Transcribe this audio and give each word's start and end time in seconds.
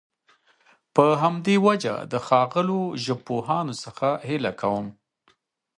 په 0.95 1.05
همدي 1.21 1.55
وجه 1.67 1.95
د 2.11 2.13
ښاغلو 2.25 2.81
ژبپوهانو 3.05 3.73
څخه 3.83 4.07
هيله 4.27 4.51
کوم 4.61 4.85